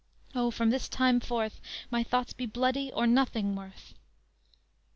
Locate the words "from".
0.49-0.71